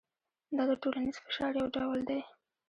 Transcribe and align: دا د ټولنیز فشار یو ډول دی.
دا 0.55 0.63
د 0.69 0.71
ټولنیز 0.81 1.17
فشار 1.25 1.51
یو 1.59 1.67
ډول 1.75 1.99
دی. 2.09 2.21